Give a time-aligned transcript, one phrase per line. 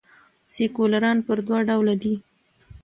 [0.53, 2.13] سیکولران پر دوه ډوله دي.